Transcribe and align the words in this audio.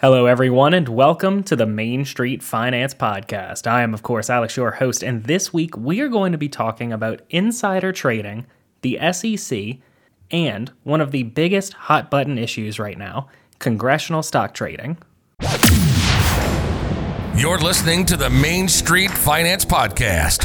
Hello, 0.00 0.24
everyone, 0.24 0.72
and 0.72 0.88
welcome 0.88 1.42
to 1.42 1.54
the 1.54 1.66
Main 1.66 2.06
Street 2.06 2.42
Finance 2.42 2.94
Podcast. 2.94 3.66
I 3.66 3.82
am, 3.82 3.92
of 3.92 4.02
course, 4.02 4.30
Alex, 4.30 4.56
your 4.56 4.70
host, 4.70 5.02
and 5.02 5.24
this 5.24 5.52
week 5.52 5.76
we 5.76 6.00
are 6.00 6.08
going 6.08 6.32
to 6.32 6.38
be 6.38 6.48
talking 6.48 6.90
about 6.90 7.20
insider 7.28 7.92
trading, 7.92 8.46
the 8.80 8.98
SEC, 9.12 9.76
and 10.30 10.72
one 10.84 11.02
of 11.02 11.10
the 11.10 11.24
biggest 11.24 11.74
hot 11.74 12.10
button 12.10 12.38
issues 12.38 12.78
right 12.78 12.96
now 12.96 13.28
congressional 13.58 14.22
stock 14.22 14.54
trading. 14.54 14.96
You're 17.36 17.58
listening 17.58 18.06
to 18.06 18.16
the 18.16 18.30
Main 18.30 18.68
Street 18.68 19.10
Finance 19.10 19.66
Podcast, 19.66 20.44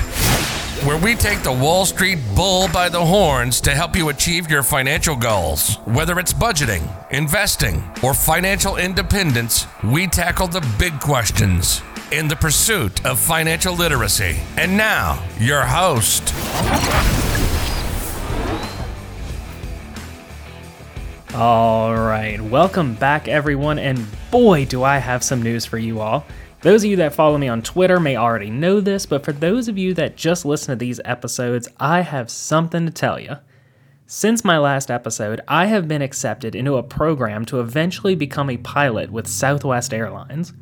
where 0.85 1.01
we 1.01 1.15
take 1.15 1.41
the 1.41 1.51
Wall 1.51 1.83
Street 1.83 2.19
bull 2.35 2.67
by 2.71 2.87
the 2.89 3.03
horns 3.03 3.59
to 3.59 3.71
help 3.71 3.95
you 3.95 4.09
achieve 4.09 4.51
your 4.51 4.61
financial 4.61 5.15
goals. 5.15 5.77
Whether 5.85 6.19
it's 6.19 6.31
budgeting, 6.31 6.87
investing, 7.11 7.83
or 8.03 8.13
financial 8.13 8.77
independence, 8.77 9.65
we 9.83 10.05
tackle 10.05 10.45
the 10.47 10.63
big 10.77 10.99
questions 10.99 11.81
in 12.11 12.27
the 12.27 12.35
pursuit 12.35 13.03
of 13.03 13.19
financial 13.19 13.73
literacy. 13.73 14.37
And 14.57 14.77
now, 14.77 15.27
your 15.39 15.63
host. 15.63 16.31
All 21.33 21.95
right, 21.95 22.39
welcome 22.39 22.93
back, 22.93 23.27
everyone, 23.27 23.79
and 23.79 24.05
boy, 24.29 24.65
do 24.65 24.83
I 24.83 24.99
have 24.99 25.23
some 25.23 25.41
news 25.41 25.65
for 25.65 25.79
you 25.79 25.99
all. 25.99 26.27
Those 26.65 26.83
of 26.83 26.89
you 26.89 26.95
that 26.95 27.13
follow 27.13 27.37
me 27.37 27.47
on 27.47 27.61
Twitter 27.61 27.99
may 27.99 28.15
already 28.15 28.49
know 28.49 28.81
this, 28.81 29.05
but 29.05 29.23
for 29.23 29.31
those 29.31 29.67
of 29.67 29.77
you 29.77 29.93
that 29.93 30.17
just 30.17 30.45
listen 30.45 30.71
to 30.71 30.75
these 30.75 30.99
episodes, 31.05 31.67
I 31.79 32.01
have 32.01 32.27
something 32.31 32.87
to 32.87 32.91
tell 32.91 33.19
you. 33.19 33.35
Since 34.07 34.43
my 34.43 34.57
last 34.57 34.89
episode, 34.89 35.41
I 35.47 35.67
have 35.67 35.87
been 35.87 36.01
accepted 36.01 36.55
into 36.55 36.77
a 36.77 36.81
program 36.81 37.45
to 37.45 37.59
eventually 37.59 38.15
become 38.15 38.49
a 38.49 38.57
pilot 38.57 39.11
with 39.11 39.27
Southwest 39.27 39.93
Airlines. 39.93 40.53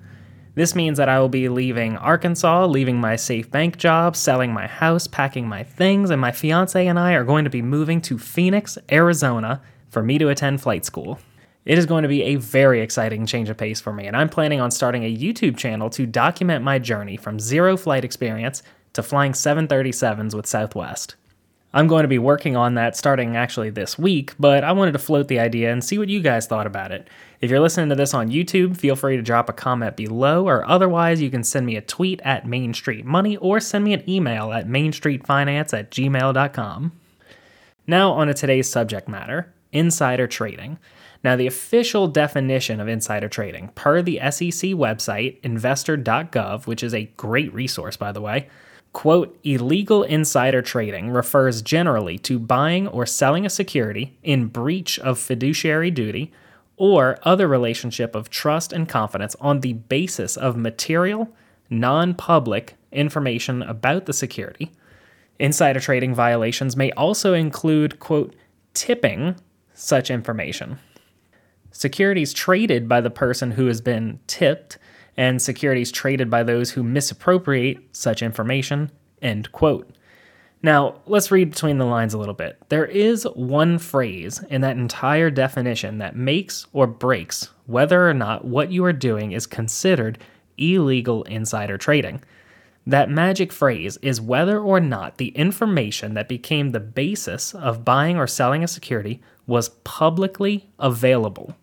This 0.56 0.76
means 0.76 0.98
that 0.98 1.08
I 1.08 1.22
will 1.22 1.30
be 1.30 1.48
leaving 1.48 1.96
Arkansas, 1.96 2.66
leaving 2.66 3.00
my 3.00 3.16
safe 3.16 3.50
bank 3.50 3.78
job, 3.78 4.18
selling 4.18 4.52
my 4.52 4.68
house, 4.68 5.08
packing 5.08 5.48
my 5.48 5.64
things, 5.64 6.10
and 6.10 6.20
my 6.20 6.34
fiance 6.34 6.86
and 6.86 7.00
I 7.00 7.14
are 7.14 7.24
going 7.24 7.46
to 7.46 7.50
be 7.50 7.62
moving 7.62 8.02
to 8.02 8.18
Phoenix, 8.18 8.78
Arizona 8.92 9.62
for 9.90 10.04
me 10.04 10.18
to 10.18 10.28
attend 10.28 10.60
flight 10.60 10.84
school. 10.84 11.18
It 11.66 11.78
is 11.78 11.86
going 11.86 12.04
to 12.04 12.10
be 12.10 12.24
a 12.24 12.36
very 12.36 12.82
exciting 12.82 13.26
change 13.26 13.50
of 13.50 13.58
pace 13.58 13.80
for 13.80 13.94
me, 13.94 14.06
and 14.06 14.18
I'm 14.18 14.30
planning 14.30 14.60
on 14.60 14.70
starting 14.70 15.04
a 15.04 15.16
YouTube 15.16 15.58
channel 15.58 15.90
to 15.92 16.06
document 16.06 16.64
my 16.64 16.78
journey 16.78 17.16
from 17.16 17.40
zero 17.40 17.78
flight 17.78 18.04
experience 18.04 18.64
to 18.94 19.04
flying 19.04 19.32
737s 19.32 20.36
with 20.36 20.46
Southwest. 20.46 21.16
I'm 21.76 21.88
going 21.88 22.04
to 22.04 22.10
be 22.10 22.20
working 22.20 22.56
on 22.56 22.76
that 22.76 22.96
starting 22.96 23.36
actually 23.36 23.72
this 23.72 23.98
week, 23.98 24.34
but 24.38 24.64
I 24.64 24.74
wanted 24.74 24.92
to 24.92 25.00
float 25.00 25.28
the 25.28 25.40
idea 25.40 25.72
and 25.72 25.84
see 25.84 25.98
what 25.98 26.10
you 26.10 26.22
guys 26.22 26.46
thought 26.46 26.68
about 26.68 26.92
it. 26.92 27.10
If 27.42 27.50
you're 27.50 27.60
listening 27.60 27.90
to 27.90 27.96
this 27.96 28.14
on 28.14 28.30
YouTube, 28.30 28.78
feel 28.78 28.96
free 28.96 29.16
to 29.16 29.24
drop 29.24 29.50
a 29.50 29.54
comment 29.54 29.96
below, 29.96 30.48
or 30.48 30.70
otherwise, 30.70 31.22
you 31.22 31.32
can 31.32 31.44
send 31.44 31.66
me 31.66 31.76
a 31.76 31.82
tweet 31.82 32.22
at 32.24 32.48
Main 32.48 32.76
Street 32.76 33.06
Money 33.06 33.38
or 33.38 33.60
send 33.60 33.86
me 33.86 33.94
an 33.94 34.08
email 34.08 34.54
at 34.54 34.68
mainstreetfinance 34.68 35.78
at 35.78 35.90
gmail.com. 35.90 36.92
Now, 37.88 38.12
on 38.12 38.28
to 38.28 38.34
today's 38.36 38.70
subject 38.70 39.08
matter 39.08 39.52
insider 39.72 40.28
trading. 40.28 40.78
Now, 41.24 41.38
the 41.38 41.48
official 41.48 42.08
definition 42.08 42.82
of 42.82 42.90
insider 42.90 43.30
trading, 43.30 43.70
per 43.76 44.02
the 44.02 44.18
SEC 44.18 44.72
website, 44.72 45.40
investor.gov, 45.42 46.68
which 46.68 46.84
is 46.84 46.94
a 46.94 47.10
great 47.16 47.54
resource, 47.54 47.96
by 47.96 48.12
the 48.12 48.20
way, 48.20 48.50
quote, 48.92 49.40
illegal 49.44 50.04
insider 50.04 50.62
trading 50.62 51.10
refers 51.10 51.62
generally 51.62 52.18
to 52.20 52.38
buying 52.38 52.88
or 52.90 53.06
selling 53.06 53.46
a 53.46 53.50
security 53.50 54.18
in 54.22 54.48
breach 54.48 55.00
of 55.00 55.18
fiduciary 55.18 55.90
duty 55.90 56.32
or 56.76 57.18
other 57.24 57.48
relationship 57.48 58.16
of 58.16 58.30
trust 58.30 58.74
and 58.74 58.90
confidence 58.90 59.36
on 59.40 59.62
the 59.62 59.74
basis 59.74 60.36
of 60.36 60.58
material, 60.58 61.30
non 61.70 62.14
public 62.14 62.76
information 62.92 63.64
about 63.64 64.06
the 64.06 64.14
security. 64.14 64.72
Insider 65.40 65.80
trading 65.80 66.14
violations 66.14 66.76
may 66.76 66.92
also 66.92 67.34
include, 67.34 68.00
quote, 68.00 68.36
tipping 68.74 69.36
such 69.74 70.12
information. 70.12 70.80
Securities 71.74 72.32
traded 72.32 72.88
by 72.88 73.02
the 73.02 73.10
person 73.10 73.52
who 73.52 73.66
has 73.66 73.82
been 73.82 74.20
tipped, 74.28 74.78
and 75.18 75.42
securities 75.42 75.92
traded 75.92 76.30
by 76.30 76.44
those 76.44 76.72
who 76.72 76.84
misappropriate 76.84 77.80
such 77.92 78.22
information. 78.22 78.92
End 79.22 79.52
quote. 79.52 79.90
Now, 80.62 81.02
let's 81.08 81.32
read 81.32 81.50
between 81.50 81.80
the 81.80 81.86
lines 81.86 82.14
a 82.14 82.18
little 82.18 82.34
bit. 82.34 82.58
There 82.70 82.86
is 82.86 83.28
one 83.36 83.80
phrase 83.80 84.42
in 84.50 84.62
that 84.62 84.78
entire 84.78 85.30
definition 85.30 85.98
that 85.98 86.16
makes 86.16 86.68
or 86.72 86.88
breaks 86.88 87.50
whether 87.66 88.08
or 88.08 88.14
not 88.14 88.46
what 88.46 88.72
you 88.72 88.86
are 88.86 88.94
doing 88.94 89.34
is 89.34 89.46
considered 89.46 90.20
illegal 90.58 91.24
insider 91.24 91.78
trading. 91.78 92.24
That 92.86 93.10
magic 93.10 93.52
phrase 93.52 93.98
is 94.02 94.22
whether 94.22 94.60
or 94.60 94.80
not 94.80 95.18
the 95.18 95.30
information 95.30 96.14
that 96.14 96.30
became 96.30 96.70
the 96.70 96.80
basis 96.80 97.56
of 97.56 97.84
buying 97.84 98.18
or 98.18 98.28
selling 98.28 98.64
a 98.64 98.68
security 98.68 99.22
was 99.48 99.70
publicly 99.84 100.70
available. 100.80 101.56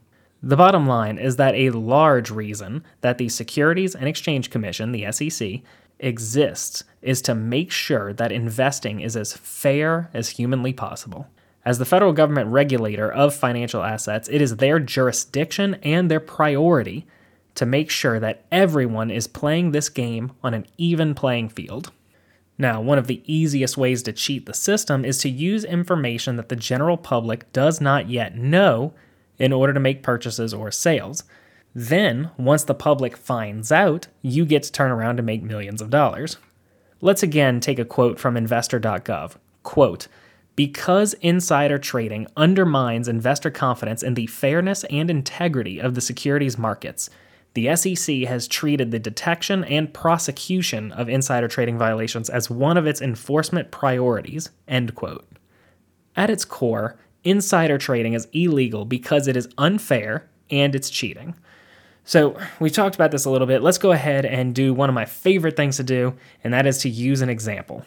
The 0.43 0.57
bottom 0.57 0.87
line 0.87 1.19
is 1.19 1.37
that 1.37 1.55
a 1.55 1.71
large 1.71 2.31
reason 2.31 2.83
that 3.03 3.19
the 3.19 3.29
Securities 3.29 3.95
and 3.95 4.09
Exchange 4.09 4.49
Commission, 4.49 4.93
the 4.93 5.11
SEC, 5.13 5.61
exists 5.99 6.85
is 7.03 7.21
to 7.23 7.35
make 7.35 7.71
sure 7.71 8.15
that 8.15 8.33
investing 8.33 9.01
is 9.01 9.17
as 9.17 9.37
fair 9.37 10.09
as 10.15 10.31
humanly 10.31 10.73
possible. 10.73 11.29
As 11.63 11.79
the 11.79 11.85
federal 11.85 12.15
government 12.15 12.49
regulator 12.49 13.13
of 13.13 13.35
financial 13.35 13.83
assets, 13.83 14.29
it 14.33 14.41
is 14.41 14.57
their 14.57 14.79
jurisdiction 14.79 15.75
and 15.83 16.11
their 16.11 16.21
priority 16.21 17.07
to 17.55 17.67
make 17.67 17.91
sure 17.91 18.19
that 18.19 18.47
everyone 18.51 19.11
is 19.11 19.27
playing 19.27 19.73
this 19.73 19.91
game 19.91 20.33
on 20.43 20.55
an 20.55 20.67
even 20.79 21.15
playing 21.15 21.51
field. 21.51 21.93
Now, 22.57 22.81
one 22.81 22.99
of 22.99 23.07
the 23.07 23.23
easiest 23.27 23.77
ways 23.77 24.03
to 24.05 24.13
cheat 24.13 24.47
the 24.47 24.55
system 24.55 25.05
is 25.05 25.19
to 25.19 25.29
use 25.29 25.65
information 25.65 26.37
that 26.37 26.49
the 26.49 26.57
general 26.57 26.97
public 26.97 27.53
does 27.53 27.81
not 27.81 28.09
yet 28.09 28.37
know 28.37 28.95
in 29.41 29.53
order 29.53 29.73
to 29.73 29.81
make 29.81 30.05
purchases 30.05 30.55
or 30.55 30.71
sales. 30.71 31.25
Then, 31.75 32.31
once 32.37 32.63
the 32.65 32.75
public 32.75 33.17
finds 33.17 33.73
out, 33.73 34.07
you 34.23 34.45
get 34.45 34.63
to 34.65 34.73
turn 34.73 34.91
around 34.91 35.19
and 35.19 35.27
make 35.27 35.43
millions 35.43 35.81
of 35.81 35.91
dollars. 35.91 36.37
Let's 37.01 37.23
again 37.23 37.61
take 37.61 37.79
a 37.79 37.85
quote 37.85 38.19
from 38.19 38.37
investor.gov. 38.37 39.37
Quote, 39.63 40.09
because 40.57 41.15
insider 41.15 41.79
trading 41.79 42.27
undermines 42.37 43.09
investor 43.09 43.51
confidence 43.51 44.03
in 44.03 44.15
the 44.15 44.27
fairness 44.27 44.85
and 44.85 45.09
integrity 45.09 45.79
of 45.81 45.95
the 45.95 46.01
securities 46.03 46.59
markets, 46.59 47.09
the 47.55 47.75
SEC 47.75 48.23
has 48.29 48.47
treated 48.47 48.91
the 48.91 48.99
detection 48.99 49.65
and 49.65 49.95
prosecution 49.95 50.93
of 50.93 51.09
insider 51.09 51.49
trading 51.49 51.79
violations 51.79 52.29
as 52.29 52.51
one 52.51 52.77
of 52.77 52.87
its 52.87 53.01
enforcement 53.01 53.71
priorities. 53.71 54.51
End 54.69 54.95
quote. 54.95 55.27
At 56.15 56.31
its 56.31 56.45
core, 56.45 56.97
insider 57.25 57.79
trading 57.79 58.15
is 58.15 58.29
illegal 58.33 58.85
because 58.85 59.29
it 59.29 59.37
is 59.37 59.49
unfair 59.59 60.29
and 60.51 60.75
it's 60.75 60.91
cheating. 60.91 61.35
So, 62.05 62.37
we've 62.59 62.73
talked 62.73 62.95
about 62.95 63.11
this 63.11 63.25
a 63.25 63.31
little 63.31 63.47
bit. 63.47 63.63
Let's 63.63 63.79
go 63.79 63.93
ahead 63.93 64.25
and 64.25 64.55
do 64.55 64.75
one 64.75 64.89
of 64.89 64.95
my 64.95 65.05
favorite 65.05 65.57
things 65.57 65.77
to 65.77 65.85
do, 65.85 66.15
and 66.43 66.53
that 66.53 66.67
is 66.67 66.79
to 66.79 66.89
use 66.89 67.21
an 67.21 67.29
example. 67.29 67.85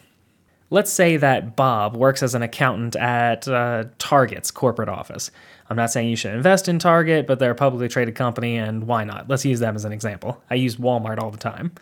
Let's 0.70 0.92
say 0.92 1.16
that 1.18 1.56
Bob 1.56 1.96
works 1.96 2.22
as 2.22 2.34
an 2.34 2.42
accountant 2.42 2.96
at 2.96 3.46
uh, 3.46 3.84
Target's 3.98 4.50
corporate 4.50 4.88
office. 4.88 5.30
I'm 5.68 5.76
not 5.76 5.90
saying 5.90 6.08
you 6.08 6.16
should 6.16 6.34
invest 6.34 6.68
in 6.68 6.78
Target, 6.78 7.26
but 7.26 7.38
they're 7.38 7.50
a 7.50 7.56
publicly 7.56 7.88
traded 7.88 8.14
company, 8.14 8.56
and 8.56 8.86
why 8.86 9.04
not? 9.04 9.28
Let's 9.28 9.44
use 9.44 9.60
them 9.60 9.76
as 9.76 9.84
an 9.84 9.92
example. 9.92 10.42
I 10.50 10.54
use 10.54 10.76
Walmart 10.76 11.20
all 11.22 11.30
the 11.30 11.38
time. 11.38 11.72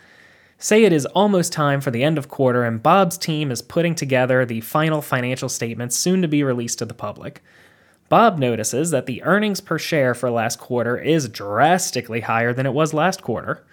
Say 0.63 0.85
it 0.85 0.93
is 0.93 1.07
almost 1.07 1.53
time 1.53 1.81
for 1.81 1.91
the 1.91 2.05
end 2.05 2.19
of 2.19 2.29
quarter, 2.29 2.63
and 2.63 2.81
Bob's 2.81 3.19
team 3.19 3.51
is 3.51 3.61
putting 3.61 3.97
together 3.97 4.47
the 4.47 4.61
final 4.61 5.03
financial 5.03 5.49
statements 5.49 5.97
soon 5.97 6.23
to 6.23 6.29
be 6.29 6.45
released 6.45 6.79
to 6.79 6.85
the 6.85 6.95
public. 6.95 7.43
Bob 8.09 8.39
notices 8.39 8.93
that 8.93 9.07
the 9.07 9.25
earnings 9.25 9.61
per 9.61 9.77
share 9.77 10.15
for 10.15 10.31
last 10.31 10.61
quarter 10.61 10.97
is 10.97 11.29
drastically 11.29 12.21
higher 12.21 12.53
than 12.53 12.65
it 12.65 12.75
was 12.75 12.95
last 12.95 13.23
quarter. 13.23 13.65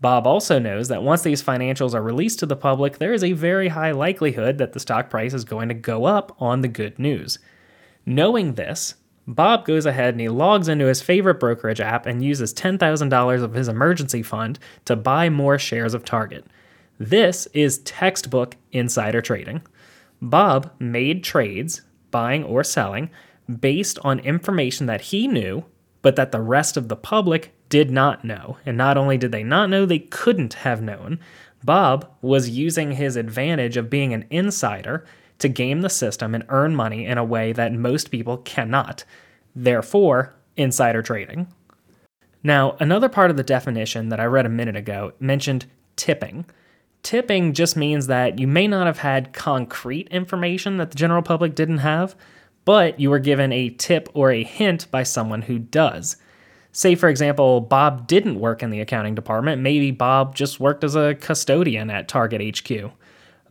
Bob 0.00 0.26
also 0.26 0.58
knows 0.58 0.88
that 0.88 1.02
once 1.02 1.20
these 1.20 1.42
financials 1.42 1.92
are 1.92 2.02
released 2.02 2.38
to 2.38 2.46
the 2.46 2.56
public, 2.56 2.96
there 2.96 3.12
is 3.12 3.22
a 3.22 3.32
very 3.32 3.68
high 3.68 3.90
likelihood 3.90 4.56
that 4.56 4.72
the 4.72 4.80
stock 4.80 5.10
price 5.10 5.34
is 5.34 5.44
going 5.44 5.68
to 5.68 5.74
go 5.74 6.06
up 6.06 6.34
on 6.40 6.62
the 6.62 6.66
good 6.68 6.98
news. 6.98 7.40
Knowing 8.06 8.54
this, 8.54 8.94
Bob 9.26 9.64
goes 9.64 9.86
ahead 9.86 10.14
and 10.14 10.20
he 10.20 10.28
logs 10.28 10.68
into 10.68 10.86
his 10.86 11.00
favorite 11.00 11.38
brokerage 11.38 11.80
app 11.80 12.06
and 12.06 12.24
uses 12.24 12.52
$10,000 12.52 13.42
of 13.42 13.54
his 13.54 13.68
emergency 13.68 14.22
fund 14.22 14.58
to 14.84 14.96
buy 14.96 15.28
more 15.28 15.58
shares 15.58 15.94
of 15.94 16.04
Target. 16.04 16.44
This 16.98 17.46
is 17.52 17.78
textbook 17.78 18.56
insider 18.72 19.20
trading. 19.20 19.62
Bob 20.20 20.70
made 20.78 21.24
trades, 21.24 21.82
buying 22.10 22.44
or 22.44 22.62
selling, 22.62 23.10
based 23.60 23.98
on 24.02 24.18
information 24.20 24.86
that 24.86 25.00
he 25.00 25.26
knew, 25.26 25.64
but 26.00 26.16
that 26.16 26.32
the 26.32 26.40
rest 26.40 26.76
of 26.76 26.88
the 26.88 26.96
public 26.96 27.52
did 27.68 27.90
not 27.90 28.24
know. 28.24 28.58
And 28.66 28.76
not 28.76 28.96
only 28.96 29.16
did 29.16 29.32
they 29.32 29.42
not 29.42 29.70
know, 29.70 29.86
they 29.86 30.00
couldn't 30.00 30.54
have 30.54 30.82
known. 30.82 31.18
Bob 31.64 32.10
was 32.20 32.50
using 32.50 32.92
his 32.92 33.16
advantage 33.16 33.76
of 33.76 33.90
being 33.90 34.12
an 34.12 34.26
insider 34.30 35.04
to 35.38 35.48
game 35.48 35.80
the 35.80 35.90
system 35.90 36.34
and 36.34 36.44
earn 36.48 36.74
money 36.74 37.06
in 37.06 37.18
a 37.18 37.24
way 37.24 37.52
that 37.52 37.72
most 37.72 38.10
people 38.10 38.38
cannot. 38.38 39.04
Therefore, 39.54 40.34
insider 40.56 41.02
trading. 41.02 41.48
Now, 42.42 42.76
another 42.80 43.08
part 43.08 43.30
of 43.30 43.36
the 43.36 43.42
definition 43.42 44.08
that 44.08 44.20
I 44.20 44.24
read 44.24 44.46
a 44.46 44.50
minute 44.50 44.76
ago 44.76 45.12
mentioned 45.20 45.66
tipping. 45.96 46.44
Tipping 47.02 47.52
just 47.52 47.76
means 47.76 48.06
that 48.06 48.38
you 48.38 48.46
may 48.46 48.66
not 48.66 48.86
have 48.86 48.98
had 48.98 49.32
concrete 49.32 50.08
information 50.08 50.76
that 50.76 50.90
the 50.90 50.96
general 50.96 51.22
public 51.22 51.54
didn't 51.54 51.78
have, 51.78 52.14
but 52.64 52.98
you 53.00 53.10
were 53.10 53.18
given 53.18 53.52
a 53.52 53.70
tip 53.70 54.08
or 54.14 54.30
a 54.30 54.44
hint 54.44 54.90
by 54.90 55.02
someone 55.02 55.42
who 55.42 55.58
does. 55.58 56.16
Say, 56.70 56.94
for 56.94 57.08
example, 57.08 57.60
Bob 57.60 58.06
didn't 58.06 58.40
work 58.40 58.62
in 58.62 58.70
the 58.70 58.80
accounting 58.80 59.14
department, 59.14 59.60
maybe 59.60 59.90
Bob 59.90 60.34
just 60.34 60.58
worked 60.58 60.84
as 60.84 60.94
a 60.94 61.14
custodian 61.16 61.90
at 61.90 62.08
Target 62.08 62.58
HQ. 62.58 62.92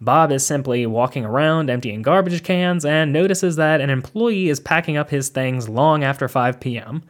Bob 0.01 0.31
is 0.31 0.43
simply 0.43 0.87
walking 0.87 1.23
around 1.23 1.69
emptying 1.69 2.01
garbage 2.01 2.43
cans 2.43 2.83
and 2.83 3.13
notices 3.13 3.55
that 3.57 3.81
an 3.81 3.91
employee 3.91 4.49
is 4.49 4.59
packing 4.59 4.97
up 4.97 5.11
his 5.11 5.29
things 5.29 5.69
long 5.69 6.03
after 6.03 6.27
5 6.27 6.59
p.m. 6.59 7.03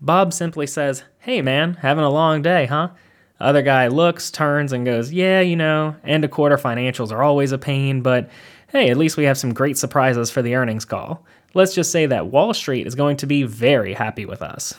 Bob 0.00 0.32
simply 0.32 0.66
says, 0.66 1.04
Hey 1.20 1.40
man, 1.40 1.74
having 1.74 2.02
a 2.02 2.10
long 2.10 2.42
day, 2.42 2.66
huh? 2.66 2.90
Other 3.38 3.62
guy 3.62 3.86
looks, 3.86 4.32
turns, 4.32 4.72
and 4.72 4.84
goes, 4.84 5.12
Yeah, 5.12 5.40
you 5.40 5.54
know, 5.54 5.94
end 6.04 6.24
of 6.24 6.32
quarter 6.32 6.56
financials 6.56 7.12
are 7.12 7.22
always 7.22 7.52
a 7.52 7.58
pain, 7.58 8.02
but 8.02 8.28
hey, 8.70 8.90
at 8.90 8.96
least 8.98 9.16
we 9.16 9.24
have 9.24 9.38
some 9.38 9.54
great 9.54 9.78
surprises 9.78 10.28
for 10.28 10.42
the 10.42 10.56
earnings 10.56 10.84
call. 10.84 11.24
Let's 11.54 11.74
just 11.74 11.92
say 11.92 12.06
that 12.06 12.26
Wall 12.26 12.52
Street 12.52 12.88
is 12.88 12.96
going 12.96 13.18
to 13.18 13.26
be 13.26 13.44
very 13.44 13.94
happy 13.94 14.26
with 14.26 14.42
us. 14.42 14.74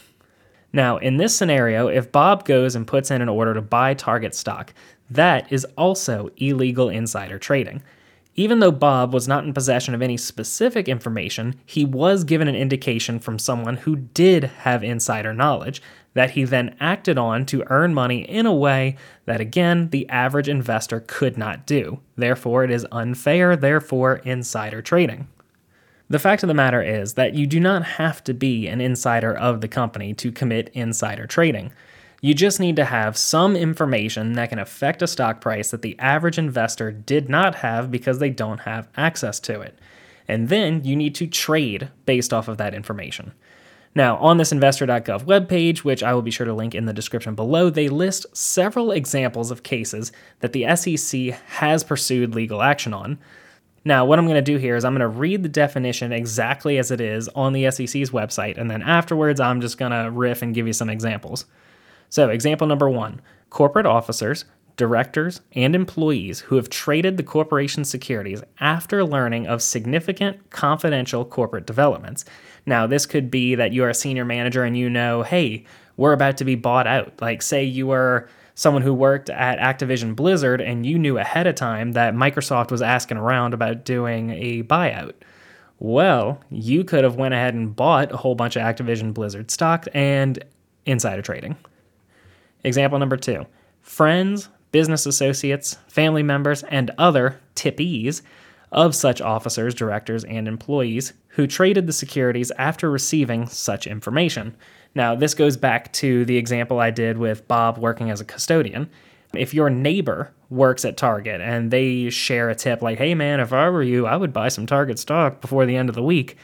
Now, 0.74 0.98
in 0.98 1.18
this 1.18 1.36
scenario, 1.36 1.88
if 1.88 2.12
Bob 2.12 2.46
goes 2.46 2.76
and 2.76 2.86
puts 2.86 3.10
in 3.10 3.22
an 3.22 3.30
order 3.30 3.54
to 3.54 3.62
buy 3.62 3.94
Target 3.94 4.36
stock, 4.36 4.74
that 5.10 5.52
is 5.52 5.66
also 5.78 6.30
illegal 6.38 6.90
insider 6.90 7.40
trading. 7.40 7.82
Even 8.36 8.60
though 8.60 8.72
Bob 8.72 9.14
was 9.14 9.28
not 9.28 9.46
in 9.46 9.54
possession 9.54 9.96
of 9.96 10.02
any 10.02 10.16
specific 10.16 10.88
information, 10.88 11.56
he 11.66 11.84
was 11.84 12.24
given 12.24 12.48
an 12.48 12.56
indication 12.56 13.20
from 13.20 13.40
someone 13.40 13.78
who 13.78 13.96
did 13.96 14.44
have 14.44 14.84
insider 14.84 15.34
knowledge 15.34 15.82
that 16.14 16.32
he 16.32 16.44
then 16.44 16.76
acted 16.80 17.18
on 17.18 17.46
to 17.48 17.64
earn 17.68 17.94
money 17.94 18.22
in 18.30 18.46
a 18.46 18.54
way 18.54 18.96
that, 19.26 19.42
again, 19.42 19.90
the 19.90 20.08
average 20.10 20.50
investor 20.50 21.04
could 21.08 21.38
not 21.38 21.66
do. 21.66 22.00
Therefore, 22.16 22.64
it 22.64 22.70
is 22.70 22.86
unfair, 22.92 23.56
therefore, 23.56 24.18
insider 24.18 24.84
trading. 24.84 25.28
The 26.10 26.20
fact 26.20 26.42
of 26.42 26.48
the 26.48 26.54
matter 26.54 26.82
is 26.82 27.16
that 27.16 27.34
you 27.34 27.46
do 27.46 27.60
not 27.60 27.84
have 27.84 28.24
to 28.26 28.34
be 28.34 28.68
an 28.68 28.80
insider 28.80 29.36
of 29.36 29.60
the 29.60 29.68
company 29.68 30.14
to 30.16 30.32
commit 30.32 30.70
insider 30.74 31.28
trading. 31.28 31.74
You 32.22 32.34
just 32.34 32.60
need 32.60 32.78
to 32.78 32.86
have 32.86 33.18
some 33.18 33.56
information 33.56 34.34
that 34.34 34.50
can 34.50 34.58
affect 34.58 35.02
a 35.02 35.08
stock 35.08 35.42
price 35.42 35.72
that 35.72 35.82
the 35.82 36.00
average 36.00 36.40
investor 36.40 36.92
did 36.92 37.30
not 37.30 37.56
have 37.56 37.92
because 37.92 38.20
they 38.20 38.30
don't 38.30 38.62
have 38.62 38.88
access 38.96 39.40
to 39.42 39.60
it. 39.62 39.78
And 40.30 40.50
then 40.50 40.84
you 40.84 40.96
need 40.96 41.14
to 41.16 41.28
trade 41.28 41.90
based 42.06 42.34
off 42.34 42.48
of 42.48 42.58
that 42.58 42.74
information. 42.74 43.34
Now, 43.94 44.18
on 44.18 44.38
this 44.38 44.52
investor.gov 44.52 45.26
webpage, 45.26 45.80
which 45.80 46.04
I 46.04 46.14
will 46.14 46.22
be 46.22 46.32
sure 46.32 46.46
to 46.46 46.54
link 46.54 46.74
in 46.74 46.86
the 46.86 46.94
description 46.94 47.36
below, 47.36 47.70
they 47.70 47.90
list 47.90 48.26
several 48.36 48.92
examples 48.92 49.52
of 49.52 49.64
cases 49.64 50.12
that 50.40 50.54
the 50.54 50.76
SEC 50.76 51.40
has 51.48 51.84
pursued 51.84 52.36
legal 52.36 52.62
action 52.62 52.94
on. 52.94 53.18
Now, 53.88 54.04
what 54.04 54.20
I'm 54.20 54.26
going 54.26 54.36
to 54.36 54.42
do 54.42 54.58
here 54.58 54.76
is 54.76 54.84
I'm 54.84 54.92
going 54.92 55.00
to 55.00 55.08
read 55.08 55.44
the 55.44 55.50
definition 55.50 56.12
exactly 56.12 56.78
as 56.78 56.92
it 56.92 57.00
is 57.00 57.30
on 57.30 57.54
the 57.54 57.72
SEC's 57.72 58.10
website, 58.10 58.58
and 58.58 58.70
then 58.70 58.82
afterwards, 58.82 59.40
I'm 59.40 59.62
just 59.62 59.78
going 59.78 59.94
to 59.94 60.12
riff 60.12 60.42
and 60.42 60.54
give 60.54 60.68
you 60.68 60.74
some 60.74 60.90
examples. 60.90 61.46
So, 62.10 62.28
example 62.28 62.68
number 62.68 62.90
one 62.90 63.22
corporate 63.50 63.86
officers, 63.86 64.44
directors, 64.76 65.40
and 65.54 65.74
employees 65.74 66.42
who 66.42 66.58
have 66.58 66.70
traded 66.70 67.16
the 67.16 67.24
corporation's 67.24 67.90
securities 67.90 68.44
after 68.60 69.06
learning 69.06 69.48
of 69.48 69.62
significant 69.62 70.50
confidential 70.50 71.24
corporate 71.24 71.66
developments. 71.66 72.26
Now, 72.66 72.88
this 72.88 73.06
could 73.06 73.32
be 73.32 73.56
that 73.56 73.72
you 73.72 73.86
are 73.86 73.90
a 73.90 73.94
senior 73.94 74.26
manager 74.26 74.66
and 74.66 74.78
you 74.78 74.90
know, 74.90 75.24
hey, 75.24 75.64
we're 75.96 76.12
about 76.12 76.36
to 76.38 76.44
be 76.44 76.56
bought 76.56 76.88
out. 76.88 77.14
Like, 77.22 77.42
say 77.42 77.64
you 77.64 77.88
were 77.88 78.28
someone 78.58 78.82
who 78.82 78.92
worked 78.92 79.30
at 79.30 79.60
Activision 79.60 80.16
Blizzard 80.16 80.62
and 80.62 80.84
you 80.84 80.98
knew 80.98 81.20
ahead 81.20 81.46
of 81.46 81.54
time 81.54 81.92
that 81.92 82.16
Microsoft 82.16 82.72
was 82.72 82.82
asking 82.82 83.18
around 83.18 83.54
about 83.54 83.86
doing 83.86 84.32
a 84.32 84.64
buyout. 84.64 85.14
Well, 85.78 86.42
you 86.50 86.84
could 86.84 87.04
have 87.04 87.18
went 87.18 87.36
ahead 87.36 87.54
and 87.54 87.76
bought 87.76 88.12
a 88.12 88.18
whole 88.18 88.34
bunch 88.34 88.56
of 88.56 88.64
Activision 88.64 89.14
Blizzard 89.14 89.52
stock 89.52 89.86
and 89.94 90.44
insider 90.88 91.22
trading. 91.22 91.56
Example 92.64 92.98
number 92.98 93.16
2. 93.16 93.46
Friends, 93.82 94.50
business 94.72 95.06
associates, 95.06 95.78
family 95.88 96.24
members, 96.24 96.64
and 96.64 96.90
other 96.98 97.40
tippees 97.56 98.24
of 98.72 98.96
such 98.96 99.22
officers, 99.22 99.76
directors, 99.76 100.24
and 100.24 100.48
employees 100.48 101.14
who 101.28 101.46
traded 101.46 101.86
the 101.86 101.94
securities 101.94 102.52
after 102.58 102.90
receiving 102.90 103.46
such 103.46 103.86
information. 103.86 104.58
Now, 104.98 105.14
this 105.14 105.36
goes 105.36 105.58
back 105.58 105.94
to 105.94 106.26
the 106.26 106.38
example 106.38 106.80
I 106.80 106.90
did 106.90 107.20
with 107.20 107.48
Bob 107.48 107.78
working 107.78 108.10
as 108.10 108.20
a 108.20 108.26
custodian. 108.26 108.90
If 109.32 109.54
your 109.54 109.70
neighbor 109.70 110.34
works 110.50 110.86
at 110.86 110.98
Target 110.98 111.40
and 111.40 111.70
they 111.70 112.10
share 112.10 112.50
a 112.50 112.56
tip 112.56 112.82
like, 112.82 112.98
hey 112.98 113.14
man, 113.14 113.40
if 113.40 113.54
I 113.54 113.70
were 113.70 113.84
you, 113.84 114.08
I 114.08 114.18
would 114.18 114.34
buy 114.34 114.50
some 114.50 114.66
Target 114.66 114.98
stock 114.98 115.40
before 115.40 115.68
the 115.68 115.76
end 115.76 115.90
of 115.90 115.94
the 115.94 116.02
week, 116.02 116.36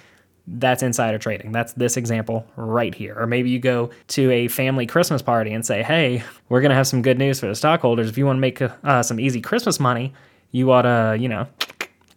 that's 0.46 0.84
insider 0.84 1.18
trading. 1.18 1.52
That's 1.52 1.74
this 1.74 1.98
example 1.98 2.46
right 2.56 2.94
here. 2.94 3.16
Or 3.18 3.26
maybe 3.26 3.50
you 3.50 3.58
go 3.58 3.90
to 4.10 4.30
a 4.30 4.48
family 4.50 4.86
Christmas 4.86 5.24
party 5.24 5.52
and 5.52 5.66
say, 5.66 5.82
hey, 5.82 6.24
we're 6.50 6.62
going 6.62 6.70
to 6.70 6.76
have 6.76 6.86
some 6.86 7.02
good 7.02 7.18
news 7.18 7.40
for 7.40 7.48
the 7.48 7.56
stockholders. 7.56 8.08
If 8.08 8.20
you 8.20 8.28
want 8.28 8.38
to 8.38 8.42
make 8.42 8.62
uh, 8.62 9.02
some 9.02 9.20
easy 9.20 9.42
Christmas 9.42 9.80
money, 9.80 10.14
you 10.52 10.72
ought 10.72 10.84
to, 10.84 11.18
you 11.20 11.28
know, 11.28 11.48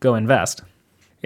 go 0.00 0.14
invest. 0.14 0.60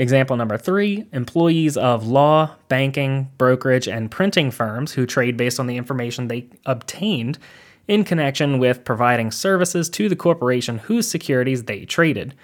Example 0.01 0.35
number 0.35 0.57
three 0.57 1.05
employees 1.13 1.77
of 1.77 2.07
law, 2.07 2.57
banking, 2.69 3.31
brokerage, 3.37 3.87
and 3.87 4.11
printing 4.11 4.51
firms 4.51 4.93
who 4.93 5.05
trade 5.05 5.37
based 5.37 5.61
on 5.61 5.67
the 5.67 5.77
information 5.77 6.27
they 6.27 6.49
obtained 6.65 7.39
in 7.87 8.03
connection 8.05 8.59
with 8.59 8.83
providing 8.83 9.31
services 9.31 9.91
to 9.91 10.09
the 10.09 10.17
corporation 10.17 10.79
whose 10.79 11.07
securities 11.07 11.65
they 11.65 11.85
traded. 11.85 12.35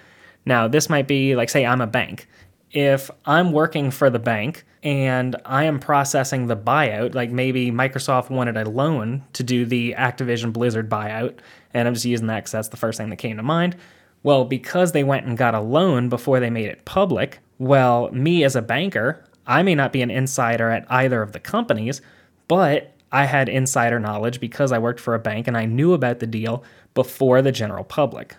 Now, 0.45 0.69
this 0.69 0.91
might 0.91 1.09
be 1.09 1.35
like, 1.35 1.49
say, 1.49 1.65
I'm 1.65 1.81
a 1.81 1.87
bank. 1.87 2.29
If 2.73 3.11
I'm 3.25 3.53
working 3.53 3.91
for 3.91 4.11
the 4.11 4.19
bank 4.19 4.67
and 4.83 5.35
I 5.47 5.65
am 5.65 5.81
processing 5.81 6.49
the 6.49 6.59
buyout, 6.59 7.15
like 7.15 7.31
maybe 7.31 7.71
Microsoft 7.71 8.29
wanted 8.29 8.59
a 8.59 8.69
loan 8.69 9.25
to 9.33 9.43
do 9.43 9.65
the 9.65 9.95
Activision 9.97 10.53
Blizzard 10.53 10.91
buyout, 10.91 11.39
and 11.73 11.89
I'm 11.89 11.95
just 11.95 12.05
using 12.05 12.27
that 12.27 12.41
because 12.41 12.53
that's 12.53 12.69
the 12.69 12.77
first 12.77 12.99
thing 12.99 13.09
that 13.09 13.17
came 13.17 13.39
to 13.39 13.43
mind. 13.43 13.77
Well, 14.23 14.45
because 14.45 14.93
they 14.93 15.05
went 15.05 15.25
and 15.25 15.39
got 15.39 15.55
a 15.55 15.61
loan 15.61 16.11
before 16.11 16.39
they 16.39 16.51
made 16.51 16.67
it 16.67 16.85
public, 16.85 17.39
well, 17.59 18.11
me 18.13 18.45
as 18.45 18.57
a 18.57 18.63
banker, 18.63 19.25
I 19.47 19.63
may 19.63 19.75
not 19.75 19.93
be 19.93 20.03
an 20.03 20.11
insider 20.11 20.71
at 20.71 20.87
either 20.91 21.23
of 21.23 21.33
the 21.33 21.41
companies, 21.41 22.01
but 22.49 22.95
I 23.13 23.25
had 23.25 23.49
insider 23.49 24.01
knowledge 24.01 24.41
because 24.41 24.73
I 24.73 24.79
worked 24.79 25.01
for 25.01 25.15
a 25.15 25.21
bank 25.21 25.47
and 25.47 25.57
I 25.57 25.65
knew 25.65 25.93
about 25.93 26.19
the 26.19 26.27
deal 26.27 26.65
before 26.95 27.41
the 27.43 27.53
general 27.53 27.85
public. 27.85 28.37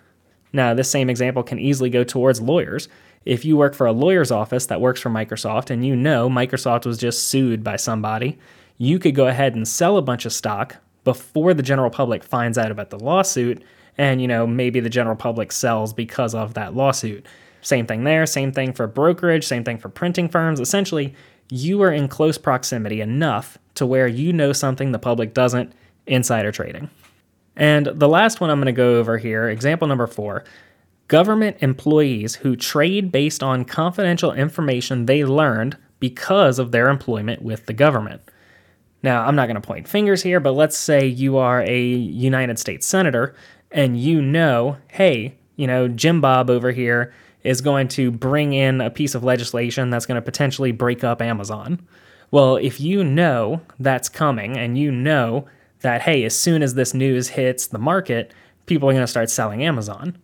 Now, 0.52 0.74
this 0.74 0.90
same 0.90 1.10
example 1.10 1.42
can 1.42 1.58
easily 1.58 1.90
go 1.90 2.04
towards 2.04 2.40
lawyers. 2.40 2.88
If 3.24 3.44
you 3.44 3.56
work 3.56 3.74
for 3.74 3.86
a 3.86 3.92
lawyer's 3.92 4.30
office 4.30 4.66
that 4.66 4.80
works 4.80 5.00
for 5.00 5.10
Microsoft 5.10 5.70
and 5.70 5.84
you 5.84 5.96
know 5.96 6.28
Microsoft 6.28 6.86
was 6.86 6.98
just 6.98 7.28
sued 7.28 7.64
by 7.64 7.76
somebody, 7.76 8.38
you 8.78 8.98
could 8.98 9.14
go 9.14 9.26
ahead 9.26 9.54
and 9.54 9.66
sell 9.66 9.96
a 9.96 10.02
bunch 10.02 10.24
of 10.24 10.32
stock 10.32 10.76
before 11.04 11.54
the 11.54 11.62
general 11.62 11.90
public 11.90 12.22
finds 12.22 12.56
out 12.56 12.70
about 12.70 12.90
the 12.90 12.98
lawsuit 12.98 13.62
and 13.96 14.22
you 14.22 14.28
know 14.28 14.46
maybe 14.46 14.78
the 14.78 14.88
general 14.88 15.16
public 15.16 15.50
sells 15.50 15.92
because 15.92 16.34
of 16.34 16.54
that 16.54 16.74
lawsuit. 16.74 17.26
Same 17.60 17.86
thing 17.86 18.04
there, 18.04 18.26
same 18.26 18.52
thing 18.52 18.72
for 18.72 18.86
brokerage, 18.86 19.46
same 19.46 19.64
thing 19.64 19.78
for 19.78 19.88
printing 19.88 20.28
firms. 20.28 20.60
Essentially, 20.60 21.14
you 21.50 21.82
are 21.82 21.92
in 21.92 22.08
close 22.08 22.38
proximity 22.38 23.00
enough 23.00 23.58
to 23.74 23.86
where 23.86 24.06
you 24.06 24.32
know 24.32 24.52
something 24.52 24.92
the 24.92 24.98
public 24.98 25.34
doesn't 25.34 25.72
insider 26.06 26.52
trading. 26.52 26.90
And 27.56 27.86
the 27.86 28.08
last 28.08 28.40
one 28.40 28.50
I'm 28.50 28.58
going 28.58 28.66
to 28.66 28.72
go 28.72 28.96
over 28.96 29.18
here, 29.18 29.48
example 29.48 29.88
number 29.88 30.06
four 30.06 30.44
government 31.08 31.56
employees 31.60 32.36
who 32.36 32.54
trade 32.54 33.10
based 33.10 33.42
on 33.42 33.64
confidential 33.64 34.32
information 34.32 35.06
they 35.06 35.24
learned 35.24 35.76
because 36.00 36.58
of 36.58 36.70
their 36.70 36.88
employment 36.88 37.42
with 37.42 37.66
the 37.66 37.72
government. 37.72 38.20
Now, 39.02 39.24
I'm 39.24 39.34
not 39.34 39.46
going 39.46 39.60
to 39.60 39.66
point 39.66 39.88
fingers 39.88 40.22
here, 40.22 40.38
but 40.38 40.52
let's 40.52 40.76
say 40.76 41.06
you 41.06 41.38
are 41.38 41.62
a 41.62 41.82
United 41.82 42.58
States 42.58 42.86
Senator 42.86 43.34
and 43.70 43.98
you 43.98 44.20
know, 44.20 44.76
hey, 44.88 45.36
you 45.56 45.66
know, 45.66 45.88
Jim 45.88 46.20
Bob 46.20 46.50
over 46.50 46.72
here 46.72 47.12
is 47.44 47.60
going 47.60 47.88
to 47.88 48.10
bring 48.10 48.52
in 48.52 48.80
a 48.80 48.90
piece 48.90 49.14
of 49.14 49.24
legislation 49.24 49.90
that's 49.90 50.06
going 50.06 50.16
to 50.16 50.22
potentially 50.22 50.72
break 50.72 51.04
up 51.04 51.22
Amazon. 51.22 51.80
Well, 52.30 52.56
if 52.56 52.80
you 52.80 53.04
know 53.04 53.60
that's 53.78 54.08
coming 54.08 54.56
and 54.56 54.76
you 54.76 54.90
know 54.90 55.46
that, 55.80 56.02
hey, 56.02 56.24
as 56.24 56.38
soon 56.38 56.62
as 56.62 56.74
this 56.74 56.92
news 56.92 57.28
hits 57.28 57.68
the 57.68 57.78
market, 57.78 58.34
people 58.66 58.88
are 58.88 58.92
going 58.92 59.02
to 59.02 59.06
start 59.06 59.30
selling 59.30 59.62
Amazon. 59.64 60.18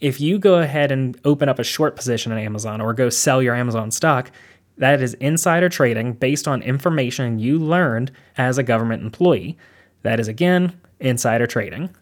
If 0.00 0.20
you 0.20 0.38
go 0.38 0.56
ahead 0.56 0.90
and 0.90 1.18
open 1.24 1.48
up 1.48 1.58
a 1.58 1.64
short 1.64 1.94
position 1.94 2.32
in 2.32 2.38
Amazon 2.38 2.80
or 2.80 2.94
go 2.94 3.10
sell 3.10 3.42
your 3.42 3.54
Amazon 3.54 3.90
stock, 3.90 4.30
that 4.78 5.02
is 5.02 5.14
insider 5.14 5.68
trading 5.68 6.14
based 6.14 6.48
on 6.48 6.62
information 6.62 7.38
you 7.38 7.58
learned 7.58 8.10
as 8.36 8.58
a 8.58 8.62
government 8.62 9.02
employee. 9.02 9.56
That 10.02 10.18
is, 10.18 10.28
again, 10.28 10.80
insider 10.98 11.46
trading. 11.46 11.94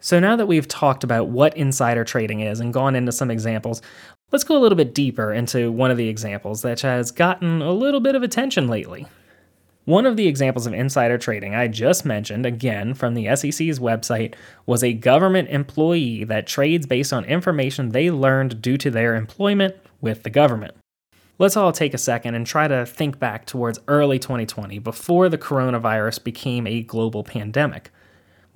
So, 0.00 0.20
now 0.20 0.36
that 0.36 0.46
we've 0.46 0.68
talked 0.68 1.04
about 1.04 1.28
what 1.28 1.56
insider 1.56 2.04
trading 2.04 2.40
is 2.40 2.60
and 2.60 2.72
gone 2.72 2.94
into 2.94 3.12
some 3.12 3.30
examples, 3.30 3.82
let's 4.30 4.44
go 4.44 4.56
a 4.56 4.60
little 4.60 4.76
bit 4.76 4.94
deeper 4.94 5.32
into 5.32 5.72
one 5.72 5.90
of 5.90 5.96
the 5.96 6.08
examples 6.08 6.62
that 6.62 6.80
has 6.80 7.10
gotten 7.10 7.62
a 7.62 7.72
little 7.72 8.00
bit 8.00 8.14
of 8.14 8.22
attention 8.22 8.68
lately. 8.68 9.06
One 9.86 10.04
of 10.04 10.16
the 10.16 10.26
examples 10.26 10.66
of 10.66 10.74
insider 10.74 11.16
trading 11.16 11.54
I 11.54 11.68
just 11.68 12.04
mentioned, 12.04 12.44
again 12.44 12.92
from 12.92 13.14
the 13.14 13.34
SEC's 13.36 13.78
website, 13.78 14.34
was 14.66 14.82
a 14.82 14.92
government 14.92 15.48
employee 15.48 16.24
that 16.24 16.48
trades 16.48 16.86
based 16.86 17.12
on 17.12 17.24
information 17.24 17.90
they 17.90 18.10
learned 18.10 18.60
due 18.60 18.76
to 18.78 18.90
their 18.90 19.14
employment 19.14 19.76
with 20.00 20.24
the 20.24 20.30
government. 20.30 20.74
Let's 21.38 21.56
all 21.56 21.70
take 21.70 21.94
a 21.94 21.98
second 21.98 22.34
and 22.34 22.46
try 22.46 22.66
to 22.66 22.84
think 22.84 23.20
back 23.20 23.46
towards 23.46 23.78
early 23.86 24.18
2020, 24.18 24.80
before 24.80 25.28
the 25.28 25.38
coronavirus 25.38 26.24
became 26.24 26.66
a 26.66 26.82
global 26.82 27.22
pandemic. 27.22 27.90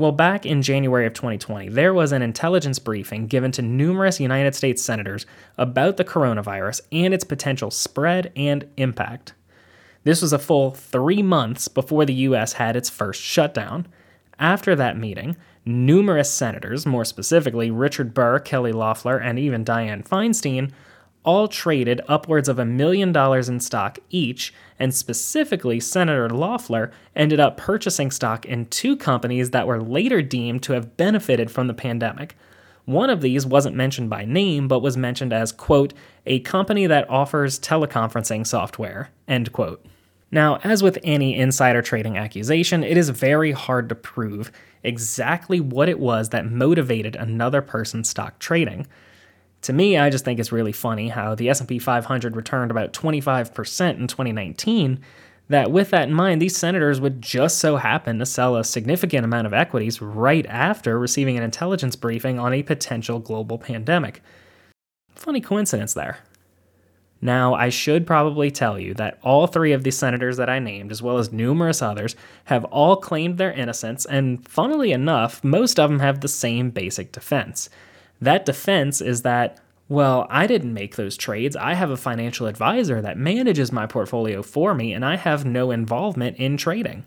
Well, 0.00 0.12
back 0.12 0.46
in 0.46 0.62
January 0.62 1.04
of 1.04 1.12
2020, 1.12 1.68
there 1.68 1.92
was 1.92 2.10
an 2.10 2.22
intelligence 2.22 2.78
briefing 2.78 3.26
given 3.26 3.52
to 3.52 3.60
numerous 3.60 4.18
United 4.18 4.54
States 4.54 4.80
senators 4.80 5.26
about 5.58 5.98
the 5.98 6.06
coronavirus 6.06 6.80
and 6.90 7.12
its 7.12 7.22
potential 7.22 7.70
spread 7.70 8.32
and 8.34 8.66
impact. 8.78 9.34
This 10.04 10.22
was 10.22 10.32
a 10.32 10.38
full 10.38 10.70
three 10.70 11.20
months 11.20 11.68
before 11.68 12.06
the 12.06 12.14
US 12.14 12.54
had 12.54 12.76
its 12.76 12.88
first 12.88 13.20
shutdown. 13.20 13.86
After 14.38 14.74
that 14.74 14.96
meeting, 14.96 15.36
numerous 15.66 16.30
senators, 16.30 16.86
more 16.86 17.04
specifically 17.04 17.70
Richard 17.70 18.14
Burr, 18.14 18.38
Kelly 18.38 18.72
Loeffler, 18.72 19.18
and 19.18 19.38
even 19.38 19.66
Dianne 19.66 20.08
Feinstein, 20.08 20.72
all 21.24 21.48
traded 21.48 22.00
upwards 22.08 22.48
of 22.48 22.58
a 22.58 22.64
million 22.64 23.12
dollars 23.12 23.48
in 23.48 23.60
stock 23.60 23.98
each, 24.10 24.52
and 24.78 24.94
specifically, 24.94 25.78
Senator 25.80 26.28
Loeffler 26.28 26.90
ended 27.14 27.40
up 27.40 27.56
purchasing 27.56 28.10
stock 28.10 28.46
in 28.46 28.66
two 28.66 28.96
companies 28.96 29.50
that 29.50 29.66
were 29.66 29.82
later 29.82 30.22
deemed 30.22 30.62
to 30.62 30.72
have 30.72 30.96
benefited 30.96 31.50
from 31.50 31.66
the 31.66 31.74
pandemic. 31.74 32.36
One 32.86 33.10
of 33.10 33.20
these 33.20 33.46
wasn't 33.46 33.76
mentioned 33.76 34.10
by 34.10 34.24
name, 34.24 34.66
but 34.66 34.80
was 34.80 34.96
mentioned 34.96 35.32
as, 35.32 35.52
quote, 35.52 35.92
a 36.26 36.40
company 36.40 36.86
that 36.86 37.08
offers 37.10 37.60
teleconferencing 37.60 38.46
software, 38.46 39.10
end 39.28 39.52
quote. 39.52 39.84
Now, 40.32 40.58
as 40.62 40.82
with 40.82 40.98
any 41.02 41.36
insider 41.36 41.82
trading 41.82 42.16
accusation, 42.16 42.84
it 42.84 42.96
is 42.96 43.10
very 43.10 43.52
hard 43.52 43.88
to 43.88 43.94
prove 43.94 44.52
exactly 44.82 45.60
what 45.60 45.88
it 45.88 45.98
was 45.98 46.30
that 46.30 46.50
motivated 46.50 47.16
another 47.16 47.60
person's 47.60 48.08
stock 48.08 48.38
trading. 48.38 48.86
To 49.62 49.72
me, 49.72 49.98
I 49.98 50.08
just 50.10 50.24
think 50.24 50.40
it's 50.40 50.52
really 50.52 50.72
funny 50.72 51.08
how 51.08 51.34
the 51.34 51.50
S&P 51.50 51.78
500 51.78 52.34
returned 52.34 52.70
about 52.70 52.92
25% 52.92 53.98
in 53.98 54.06
2019, 54.06 55.00
that 55.48 55.70
with 55.70 55.90
that 55.90 56.08
in 56.08 56.14
mind, 56.14 56.40
these 56.40 56.56
senators 56.56 57.00
would 57.00 57.20
just 57.20 57.58
so 57.58 57.76
happen 57.76 58.18
to 58.20 58.26
sell 58.26 58.56
a 58.56 58.64
significant 58.64 59.24
amount 59.24 59.46
of 59.46 59.52
equities 59.52 60.00
right 60.00 60.46
after 60.46 60.98
receiving 60.98 61.36
an 61.36 61.42
intelligence 61.42 61.96
briefing 61.96 62.38
on 62.38 62.54
a 62.54 62.62
potential 62.62 63.18
global 63.18 63.58
pandemic. 63.58 64.22
Funny 65.14 65.40
coincidence 65.40 65.92
there. 65.92 66.18
Now, 67.20 67.52
I 67.52 67.68
should 67.68 68.06
probably 68.06 68.50
tell 68.50 68.78
you 68.78 68.94
that 68.94 69.18
all 69.22 69.46
three 69.46 69.72
of 69.72 69.84
the 69.84 69.90
senators 69.90 70.38
that 70.38 70.48
I 70.48 70.58
named, 70.58 70.90
as 70.90 71.02
well 71.02 71.18
as 71.18 71.32
numerous 71.32 71.82
others, 71.82 72.16
have 72.44 72.64
all 72.66 72.96
claimed 72.96 73.36
their 73.36 73.52
innocence, 73.52 74.06
and 74.06 74.46
funnily 74.48 74.92
enough, 74.92 75.44
most 75.44 75.78
of 75.78 75.90
them 75.90 75.98
have 75.98 76.20
the 76.20 76.28
same 76.28 76.70
basic 76.70 77.12
defense. 77.12 77.68
That 78.20 78.44
defense 78.44 79.00
is 79.00 79.22
that, 79.22 79.58
well, 79.88 80.26
I 80.30 80.46
didn't 80.46 80.74
make 80.74 80.96
those 80.96 81.16
trades. 81.16 81.56
I 81.56 81.74
have 81.74 81.90
a 81.90 81.96
financial 81.96 82.46
advisor 82.46 83.00
that 83.00 83.16
manages 83.16 83.72
my 83.72 83.86
portfolio 83.86 84.42
for 84.42 84.74
me, 84.74 84.92
and 84.92 85.04
I 85.04 85.16
have 85.16 85.44
no 85.44 85.70
involvement 85.70 86.36
in 86.36 86.56
trading. 86.56 87.06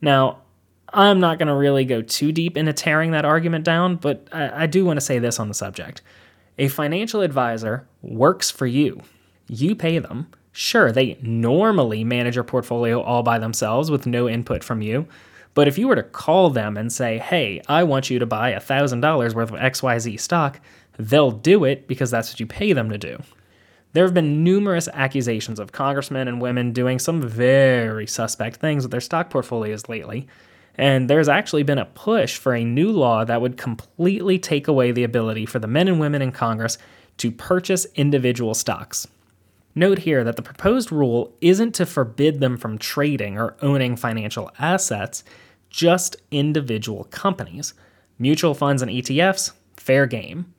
Now, 0.00 0.40
I'm 0.92 1.20
not 1.20 1.38
going 1.38 1.48
to 1.48 1.54
really 1.54 1.84
go 1.84 2.02
too 2.02 2.32
deep 2.32 2.56
into 2.56 2.72
tearing 2.72 3.12
that 3.12 3.24
argument 3.24 3.64
down, 3.64 3.96
but 3.96 4.28
I, 4.32 4.64
I 4.64 4.66
do 4.66 4.84
want 4.84 4.98
to 4.98 5.00
say 5.00 5.18
this 5.18 5.40
on 5.40 5.48
the 5.48 5.54
subject. 5.54 6.02
A 6.58 6.68
financial 6.68 7.22
advisor 7.22 7.86
works 8.02 8.50
for 8.50 8.66
you. 8.66 9.00
You 9.48 9.74
pay 9.74 9.98
them. 9.98 10.28
Sure, 10.52 10.92
they 10.92 11.16
normally 11.22 12.04
manage 12.04 12.34
your 12.34 12.44
portfolio 12.44 13.00
all 13.00 13.22
by 13.22 13.38
themselves 13.38 13.90
with 13.90 14.06
no 14.06 14.28
input 14.28 14.62
from 14.62 14.82
you. 14.82 15.06
But 15.54 15.68
if 15.68 15.76
you 15.76 15.88
were 15.88 15.96
to 15.96 16.02
call 16.02 16.50
them 16.50 16.76
and 16.76 16.92
say, 16.92 17.18
hey, 17.18 17.60
I 17.68 17.82
want 17.84 18.08
you 18.08 18.18
to 18.18 18.26
buy 18.26 18.52
$1,000 18.52 19.34
worth 19.34 19.52
of 19.52 19.58
XYZ 19.58 20.18
stock, 20.18 20.60
they'll 20.98 21.30
do 21.30 21.64
it 21.64 21.86
because 21.86 22.10
that's 22.10 22.32
what 22.32 22.40
you 22.40 22.46
pay 22.46 22.72
them 22.72 22.90
to 22.90 22.98
do. 22.98 23.18
There 23.92 24.04
have 24.04 24.14
been 24.14 24.42
numerous 24.42 24.88
accusations 24.88 25.58
of 25.58 25.72
congressmen 25.72 26.26
and 26.26 26.40
women 26.40 26.72
doing 26.72 26.98
some 26.98 27.20
very 27.20 28.06
suspect 28.06 28.56
things 28.56 28.84
with 28.84 28.90
their 28.90 29.02
stock 29.02 29.28
portfolios 29.28 29.88
lately, 29.88 30.26
and 30.76 31.10
there's 31.10 31.28
actually 31.28 31.62
been 31.64 31.78
a 31.78 31.84
push 31.84 32.38
for 32.38 32.54
a 32.54 32.64
new 32.64 32.90
law 32.90 33.24
that 33.26 33.42
would 33.42 33.58
completely 33.58 34.38
take 34.38 34.68
away 34.68 34.92
the 34.92 35.04
ability 35.04 35.44
for 35.44 35.58
the 35.58 35.66
men 35.66 35.88
and 35.88 36.00
women 36.00 36.22
in 36.22 36.32
Congress 36.32 36.78
to 37.18 37.30
purchase 37.30 37.86
individual 37.94 38.54
stocks. 38.54 39.06
Note 39.74 39.98
here 39.98 40.24
that 40.24 40.36
the 40.36 40.42
proposed 40.42 40.90
rule 40.90 41.34
isn't 41.42 41.74
to 41.74 41.84
forbid 41.84 42.40
them 42.40 42.56
from 42.56 42.78
trading 42.78 43.38
or 43.38 43.56
owning 43.60 43.96
financial 43.96 44.50
assets, 44.58 45.24
just 45.72 46.16
individual 46.30 47.04
companies. 47.04 47.74
Mutual 48.18 48.54
funds 48.54 48.82
and 48.82 48.90
ETFs, 48.90 49.52
fair 49.76 50.06
game. 50.06 50.54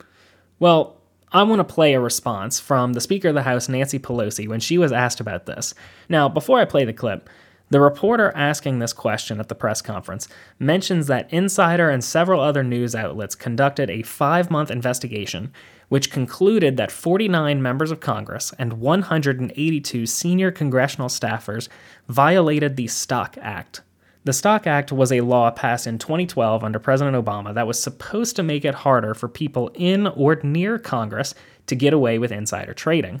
Well, 0.58 1.00
I 1.32 1.42
want 1.44 1.60
to 1.60 1.74
play 1.74 1.94
a 1.94 2.00
response 2.00 2.60
from 2.60 2.92
the 2.92 3.00
Speaker 3.00 3.28
of 3.28 3.34
the 3.34 3.42
House, 3.42 3.68
Nancy 3.68 3.98
Pelosi, 3.98 4.46
when 4.46 4.60
she 4.60 4.76
was 4.76 4.92
asked 4.92 5.20
about 5.20 5.46
this. 5.46 5.74
Now, 6.08 6.28
before 6.28 6.60
I 6.60 6.64
play 6.66 6.84
the 6.84 6.92
clip, 6.92 7.30
the 7.70 7.80
reporter 7.80 8.30
asking 8.36 8.78
this 8.78 8.92
question 8.92 9.40
at 9.40 9.48
the 9.48 9.54
press 9.54 9.80
conference 9.80 10.28
mentions 10.58 11.06
that 11.06 11.32
Insider 11.32 11.88
and 11.88 12.04
several 12.04 12.40
other 12.40 12.62
news 12.62 12.94
outlets 12.94 13.34
conducted 13.34 13.88
a 13.88 14.02
five 14.02 14.50
month 14.50 14.70
investigation 14.70 15.52
which 15.88 16.10
concluded 16.10 16.76
that 16.76 16.90
49 16.90 17.62
members 17.62 17.90
of 17.90 18.00
Congress 18.00 18.52
and 18.58 18.74
182 18.74 20.06
senior 20.06 20.50
congressional 20.50 21.08
staffers 21.08 21.68
violated 22.08 22.76
the 22.76 22.86
Stock 22.86 23.36
Act. 23.40 23.82
The 24.24 24.32
Stock 24.32 24.66
Act 24.66 24.90
was 24.90 25.12
a 25.12 25.20
law 25.20 25.50
passed 25.50 25.86
in 25.86 25.98
2012 25.98 26.64
under 26.64 26.78
President 26.78 27.14
Obama 27.14 27.52
that 27.52 27.66
was 27.66 27.78
supposed 27.78 28.36
to 28.36 28.42
make 28.42 28.64
it 28.64 28.74
harder 28.74 29.12
for 29.12 29.28
people 29.28 29.70
in 29.74 30.06
or 30.06 30.40
near 30.42 30.78
Congress 30.78 31.34
to 31.66 31.76
get 31.76 31.92
away 31.92 32.18
with 32.18 32.32
insider 32.32 32.72
trading. 32.72 33.20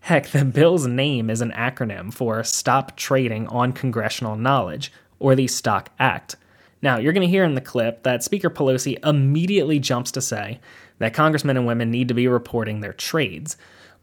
Heck, 0.00 0.28
the 0.28 0.44
bill's 0.44 0.86
name 0.86 1.30
is 1.30 1.40
an 1.40 1.52
acronym 1.52 2.12
for 2.12 2.44
Stop 2.44 2.98
Trading 2.98 3.48
on 3.48 3.72
Congressional 3.72 4.36
Knowledge, 4.36 4.92
or 5.18 5.34
the 5.34 5.46
Stock 5.46 5.88
Act. 5.98 6.36
Now, 6.82 6.98
you're 6.98 7.14
going 7.14 7.26
to 7.26 7.30
hear 7.30 7.44
in 7.44 7.54
the 7.54 7.62
clip 7.62 8.02
that 8.02 8.22
Speaker 8.22 8.50
Pelosi 8.50 9.02
immediately 9.02 9.78
jumps 9.78 10.10
to 10.12 10.20
say 10.20 10.60
that 10.98 11.14
congressmen 11.14 11.56
and 11.56 11.66
women 11.66 11.90
need 11.90 12.08
to 12.08 12.14
be 12.14 12.28
reporting 12.28 12.80
their 12.80 12.92
trades. 12.92 13.56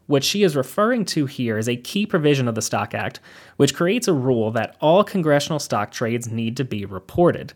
What 0.07 0.23
she 0.23 0.43
is 0.43 0.55
referring 0.55 1.05
to 1.05 1.25
here 1.25 1.57
is 1.57 1.67
a 1.67 1.75
key 1.75 2.05
provision 2.05 2.47
of 2.47 2.55
the 2.55 2.61
Stock 2.61 2.93
Act, 2.93 3.19
which 3.57 3.75
creates 3.75 4.07
a 4.07 4.13
rule 4.13 4.51
that 4.51 4.77
all 4.79 5.03
congressional 5.03 5.59
stock 5.59 5.91
trades 5.91 6.29
need 6.29 6.57
to 6.57 6.63
be 6.63 6.85
reported. 6.85 7.53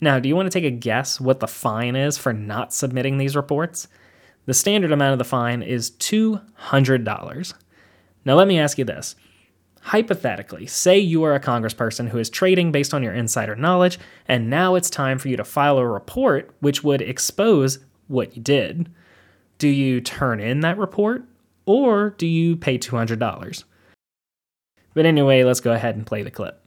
Now, 0.00 0.18
do 0.18 0.28
you 0.28 0.36
want 0.36 0.50
to 0.50 0.58
take 0.58 0.70
a 0.70 0.76
guess 0.76 1.20
what 1.20 1.40
the 1.40 1.46
fine 1.46 1.96
is 1.96 2.18
for 2.18 2.32
not 2.32 2.74
submitting 2.74 3.18
these 3.18 3.36
reports? 3.36 3.88
The 4.46 4.54
standard 4.54 4.92
amount 4.92 5.12
of 5.12 5.18
the 5.18 5.24
fine 5.24 5.62
is 5.62 5.92
$200. 5.92 7.54
Now, 8.24 8.34
let 8.34 8.48
me 8.48 8.58
ask 8.58 8.78
you 8.78 8.84
this. 8.84 9.14
Hypothetically, 9.80 10.66
say 10.66 10.98
you 10.98 11.22
are 11.22 11.34
a 11.34 11.40
congressperson 11.40 12.08
who 12.08 12.18
is 12.18 12.28
trading 12.28 12.72
based 12.72 12.92
on 12.92 13.04
your 13.04 13.14
insider 13.14 13.54
knowledge, 13.54 14.00
and 14.26 14.50
now 14.50 14.74
it's 14.74 14.90
time 14.90 15.18
for 15.18 15.28
you 15.28 15.36
to 15.36 15.44
file 15.44 15.78
a 15.78 15.86
report 15.86 16.52
which 16.58 16.82
would 16.82 17.00
expose 17.00 17.78
what 18.08 18.36
you 18.36 18.42
did. 18.42 18.90
Do 19.58 19.68
you 19.68 20.00
turn 20.00 20.40
in 20.40 20.60
that 20.60 20.76
report, 20.76 21.24
or 21.66 22.10
do 22.10 22.26
you 22.26 22.56
pay 22.56 22.78
$200? 22.78 23.64
But 24.94 25.04
anyway, 25.04 25.42
let's 25.42 25.60
go 25.60 25.72
ahead 25.72 25.96
and 25.96 26.06
play 26.06 26.22
the 26.22 26.30
clip. 26.30 26.62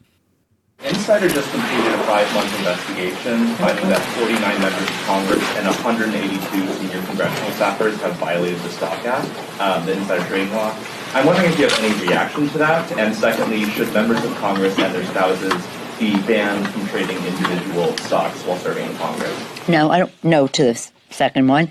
Insider 0.83 1.27
just 1.27 1.51
completed 1.51 1.93
a 1.93 1.97
five-month 2.03 2.57
investigation 2.59 3.47
finding 3.55 3.89
that 3.89 3.99
49 4.15 4.61
members 4.61 4.81
of 4.81 4.95
Congress 5.03 5.43
and 5.57 5.67
182 5.67 6.73
senior 6.73 7.05
congressional 7.05 7.51
staffers 7.51 7.97
have 7.99 8.15
violated 8.15 8.59
the 8.59 8.69
Stock 8.69 9.05
Act, 9.05 9.27
um, 9.59 9.85
the 9.85 9.97
insider 9.97 10.23
trading 10.27 10.53
law. 10.53 10.73
I'm 11.13 11.25
wondering 11.25 11.51
if 11.51 11.59
you 11.59 11.67
have 11.67 11.77
any 11.83 12.07
reaction 12.07 12.47
to 12.49 12.57
that, 12.59 12.89
and 12.93 13.13
secondly, 13.13 13.65
should 13.71 13.91
members 13.93 14.23
of 14.23 14.33
Congress 14.35 14.79
and 14.79 14.95
their 14.95 15.03
spouses 15.05 15.51
be 15.99 16.13
banned 16.21 16.65
from 16.69 16.87
trading 16.87 17.17
individual 17.25 17.97
stocks 17.97 18.41
while 18.43 18.57
serving 18.59 18.89
in 18.89 18.95
Congress? 18.95 19.67
No, 19.67 19.91
I 19.91 19.99
don't 19.99 20.23
know 20.23 20.47
to 20.47 20.63
the 20.63 20.89
second 21.09 21.47
one. 21.47 21.69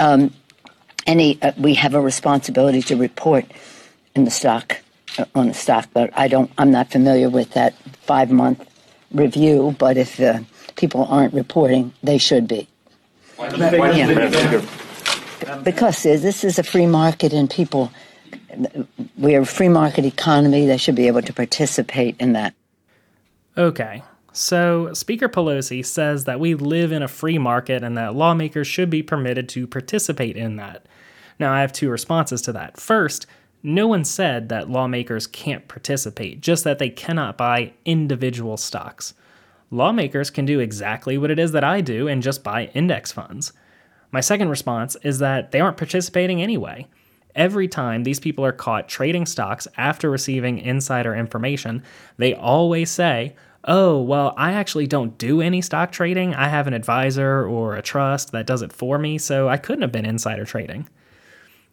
Um, 0.00 0.34
any, 1.08 1.40
uh, 1.42 1.52
we 1.58 1.74
have 1.74 1.94
a 1.94 2.00
responsibility 2.00 2.82
to 2.82 2.96
report 2.96 3.46
in 4.14 4.24
the 4.24 4.30
stock 4.30 4.76
uh, 5.18 5.24
on 5.34 5.48
the 5.48 5.54
stock, 5.54 5.88
but 5.92 6.10
I 6.16 6.28
don't. 6.28 6.50
I'm 6.58 6.70
not 6.70 6.90
familiar 6.90 7.30
with 7.30 7.50
that 7.52 7.74
five 8.02 8.30
month 8.30 8.64
review. 9.10 9.74
But 9.78 9.96
if 9.96 10.20
uh, 10.20 10.40
people 10.76 11.06
aren't 11.06 11.34
reporting, 11.34 11.92
they 12.02 12.18
should 12.18 12.46
be. 12.46 12.68
Yeah. 13.40 14.62
Because 15.62 16.02
this 16.02 16.44
is 16.44 16.58
a 16.58 16.62
free 16.62 16.86
market 16.86 17.32
and 17.32 17.48
people, 17.48 17.92
we're 19.16 19.42
a 19.42 19.46
free 19.46 19.68
market 19.68 20.04
economy. 20.04 20.66
They 20.66 20.76
should 20.76 20.96
be 20.96 21.06
able 21.06 21.22
to 21.22 21.32
participate 21.32 22.16
in 22.18 22.32
that. 22.32 22.54
Okay. 23.56 24.02
So, 24.32 24.92
Speaker 24.92 25.28
Pelosi 25.28 25.84
says 25.84 26.24
that 26.24 26.38
we 26.38 26.54
live 26.54 26.92
in 26.92 27.02
a 27.02 27.08
free 27.08 27.38
market 27.38 27.82
and 27.82 27.96
that 27.96 28.14
lawmakers 28.14 28.66
should 28.66 28.90
be 28.90 29.02
permitted 29.02 29.48
to 29.50 29.66
participate 29.66 30.36
in 30.36 30.56
that. 30.56 30.86
Now, 31.40 31.52
I 31.52 31.60
have 31.60 31.72
two 31.72 31.90
responses 31.90 32.42
to 32.42 32.52
that. 32.52 32.78
First, 32.78 33.26
No 33.62 33.88
one 33.88 34.04
said 34.04 34.48
that 34.50 34.70
lawmakers 34.70 35.26
can't 35.26 35.66
participate, 35.66 36.40
just 36.40 36.62
that 36.64 36.78
they 36.78 36.90
cannot 36.90 37.36
buy 37.36 37.72
individual 37.84 38.56
stocks. 38.56 39.14
Lawmakers 39.70 40.30
can 40.30 40.46
do 40.46 40.60
exactly 40.60 41.18
what 41.18 41.30
it 41.30 41.38
is 41.38 41.52
that 41.52 41.64
I 41.64 41.80
do 41.80 42.06
and 42.06 42.22
just 42.22 42.44
buy 42.44 42.66
index 42.74 43.10
funds. 43.10 43.52
My 44.12 44.20
second 44.20 44.48
response 44.48 44.96
is 45.02 45.18
that 45.18 45.50
they 45.50 45.60
aren't 45.60 45.76
participating 45.76 46.40
anyway. 46.40 46.86
Every 47.34 47.68
time 47.68 48.04
these 48.04 48.20
people 48.20 48.44
are 48.44 48.52
caught 48.52 48.88
trading 48.88 49.26
stocks 49.26 49.68
after 49.76 50.08
receiving 50.08 50.58
insider 50.58 51.14
information, 51.14 51.82
they 52.16 52.34
always 52.34 52.90
say, 52.90 53.36
Oh, 53.70 54.00
well, 54.00 54.32
I 54.38 54.54
actually 54.54 54.86
don't 54.86 55.18
do 55.18 55.42
any 55.42 55.60
stock 55.60 55.92
trading. 55.92 56.34
I 56.34 56.48
have 56.48 56.66
an 56.66 56.72
advisor 56.72 57.46
or 57.46 57.76
a 57.76 57.82
trust 57.82 58.32
that 58.32 58.46
does 58.46 58.62
it 58.62 58.72
for 58.72 58.98
me, 58.98 59.18
so 59.18 59.46
I 59.46 59.58
couldn't 59.58 59.82
have 59.82 59.92
been 59.92 60.06
insider 60.06 60.46
trading. 60.46 60.88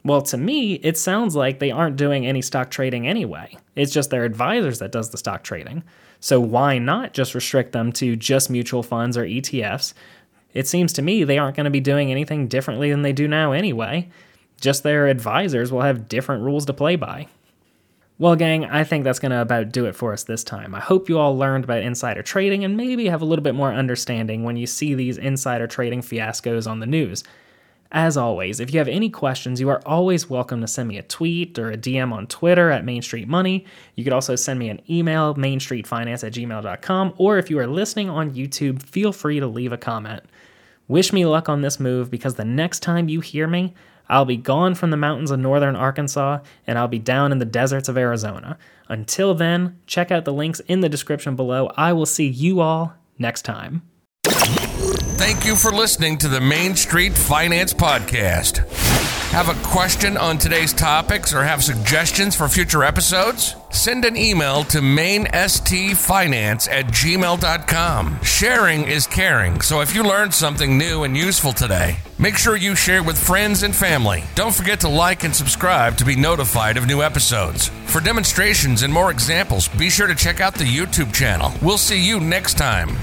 Well, 0.04 0.22
to 0.24 0.38
me, 0.38 0.74
it 0.74 0.98
sounds 0.98 1.38
like 1.38 1.60
they 1.60 1.72
aren't 1.72 1.96
doing 1.96 2.28
any 2.28 2.42
stock 2.42 2.70
trading 2.70 3.08
anyway. 3.08 3.58
It's 3.78 3.94
just 3.94 4.10
their 4.10 4.25
advisors 4.25 4.80
that 4.80 4.92
does 4.92 5.12
the 5.12 5.18
stock 5.18 5.46
trading. 5.46 5.84
So 6.20 6.42
why 6.42 6.80
not 6.80 7.14
just 7.14 7.34
restrict 7.34 7.72
them 7.72 7.94
to 7.94 8.18
just 8.18 8.50
mutual 8.50 8.84
funds 8.84 9.16
or 9.16 9.24
ETFs? 9.24 9.94
It 10.54 10.68
seems 10.68 10.92
to 10.94 11.02
me 11.02 11.24
they 11.24 11.38
aren't 11.38 11.56
going 11.56 11.64
to 11.64 11.70
be 11.72 11.80
doing 11.80 12.12
anything 12.12 12.50
differently 12.50 12.92
than 12.92 13.04
they 13.04 13.14
do 13.14 13.25
now 13.25 13.54
anyway. 13.54 14.10
Just 14.60 14.84
their 14.84 15.08
advisors 15.08 15.72
will 15.72 15.82
have 15.82 16.10
different 16.10 16.44
rules 16.44 16.66
to 16.66 16.74
play 16.74 16.98
by. 16.98 17.28
Well, 18.17 18.38
gang, 18.38 18.63
I 18.63 18.86
think 18.86 19.03
that's 19.03 19.19
going 19.19 19.31
to 19.31 19.41
about 19.41 19.74
do 19.74 19.86
it 19.88 19.95
for 19.95 20.13
us 20.13 20.24
this 20.24 20.43
time. 20.43 20.74
I 20.74 20.79
hope 20.79 21.10
you 21.10 21.19
all 21.19 21.38
learned 21.38 21.65
about 21.65 21.81
insider 21.81 22.24
trading 22.24 22.63
and 22.63 22.77
maybe 22.77 23.07
have 23.07 23.22
a 23.22 23.25
little 23.25 23.43
bit 23.43 23.55
more 23.55 23.74
understanding 23.74 24.43
when 24.43 24.55
you 24.55 24.67
see 24.67 24.93
these 24.93 25.17
insider 25.17 25.67
trading 25.67 26.01
fiascos 26.01 26.65
on 26.69 26.79
the 26.79 26.86
news. 26.86 27.25
As 27.91 28.15
always, 28.15 28.62
if 28.62 28.74
you 28.74 28.79
have 28.79 28.88
any 28.88 29.10
questions, 29.10 29.60
you 29.60 29.67
are 29.67 29.81
always 29.86 30.29
welcome 30.29 30.62
to 30.62 30.67
send 30.67 30.88
me 30.88 30.98
a 30.98 31.03
tweet 31.03 31.60
or 31.60 31.72
a 31.72 31.77
DM 31.77 32.13
on 32.13 32.25
Twitter 32.27 32.72
at 32.72 32.86
Main 32.86 33.01
Street 33.01 33.27
Money. 33.27 33.65
You 33.95 34.05
could 34.05 34.13
also 34.13 34.38
send 34.38 34.60
me 34.60 34.69
an 34.69 34.81
email, 34.89 35.36
mainstreetfinance 35.36 36.25
at 36.25 36.34
gmail.com, 36.34 37.13
or 37.17 37.38
if 37.38 37.50
you 37.50 37.60
are 37.60 37.67
listening 37.67 38.10
on 38.10 38.34
YouTube, 38.34 38.81
feel 38.81 39.12
free 39.12 39.41
to 39.41 39.48
leave 39.48 39.74
a 39.74 39.77
comment. 39.77 40.24
Wish 40.88 41.12
me 41.12 41.25
luck 41.25 41.50
on 41.50 41.62
this 41.62 41.81
move 41.81 42.10
because 42.10 42.36
the 42.36 42.45
next 42.45 42.79
time 42.79 43.10
you 43.10 43.19
hear 43.19 43.48
me, 43.48 43.74
I'll 44.10 44.26
be 44.26 44.38
gone 44.38 44.76
from 44.76 44.92
the 44.92 44.98
mountains 44.98 45.32
of 45.32 45.40
northern 45.40 45.76
Arkansas 45.76 46.40
and 46.68 46.78
I'll 46.78 46.88
be 46.88 47.00
down 47.00 47.32
in 47.32 47.40
the 47.40 47.46
deserts 47.46 47.90
of 47.90 47.98
Arizona. 47.98 48.58
Until 48.88 49.34
then, 49.34 49.80
check 49.88 50.12
out 50.12 50.26
the 50.26 50.34
links 50.34 50.60
in 50.62 50.82
the 50.82 50.90
description 50.90 51.36
below. 51.36 51.72
I 51.76 51.94
will 51.94 52.06
see 52.06 52.28
you 52.28 52.60
all 52.60 52.94
next 53.18 53.44
time. 53.44 53.82
Thank 54.26 55.46
you 55.46 55.56
for 55.56 55.72
listening 55.72 56.18
to 56.20 56.28
the 56.28 56.42
Main 56.42 56.76
Street 56.76 57.14
Finance 57.14 57.74
Podcast. 57.74 58.85
Have 59.36 59.50
a 59.50 59.68
question 59.68 60.15
on 60.15 60.38
today's 60.38 60.72
topics 60.72 61.34
or 61.34 61.44
have 61.44 61.62
suggestions 61.62 62.38
for 62.38 62.48
future 62.48 62.86
episodes? 62.86 63.58
Send 63.70 64.06
an 64.06 64.15
email 64.15 64.63
to 64.63 64.77
mainstfinance 64.77 66.72
at 66.72 66.86
gmail.com. 66.86 68.24
Sharing 68.24 68.84
is 68.88 69.06
caring, 69.06 69.60
so 69.60 69.82
if 69.82 69.94
you 69.94 70.04
learned 70.04 70.34
something 70.34 70.77
new 70.77 71.04
and 71.04 71.18
useful 71.18 71.51
today, 71.51 71.98
make 72.18 72.38
sure 72.38 72.56
you 72.56 72.75
share 72.75 73.04
with 73.04 73.22
friends 73.22 73.63
and 73.63 73.75
family. 73.75 74.24
Don't 74.36 74.56
forget 74.56 74.80
to 74.80 74.88
like 74.88 75.25
and 75.25 75.36
subscribe 75.36 75.98
to 75.98 76.06
be 76.06 76.15
notified 76.15 76.77
of 76.77 76.88
new 76.88 77.01
episodes. 77.01 77.68
For 77.88 78.00
demonstrations 78.00 78.84
and 78.84 78.94
more 78.94 79.12
examples, 79.12 79.68
be 79.68 79.89
sure 79.89 80.08
to 80.08 80.15
check 80.15 80.39
out 80.39 80.54
the 80.54 80.63
YouTube 80.63 81.13
channel. 81.13 81.51
We'll 81.62 81.77
see 81.77 82.01
you 82.01 82.22
next 82.22 82.58
time. 82.58 82.96